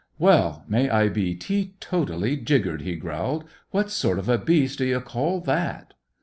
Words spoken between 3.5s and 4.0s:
"What